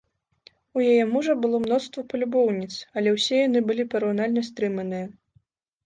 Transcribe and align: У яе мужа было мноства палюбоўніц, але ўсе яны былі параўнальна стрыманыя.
У 0.79 0.85
яе 0.91 1.03
мужа 1.09 1.35
было 1.43 1.57
мноства 1.67 2.01
палюбоўніц, 2.15 2.73
але 2.97 3.09
ўсе 3.19 3.35
яны 3.47 3.59
былі 3.71 3.89
параўнальна 3.97 4.41
стрыманыя. 4.53 5.05